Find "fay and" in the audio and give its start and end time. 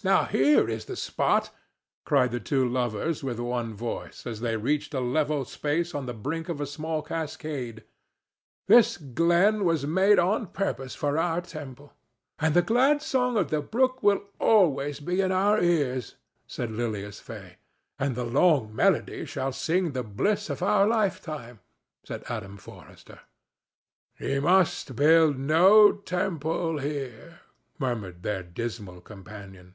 17.18-18.16